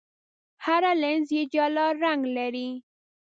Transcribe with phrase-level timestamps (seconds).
[0.65, 2.69] هر لینز یې جلا رنګ لري.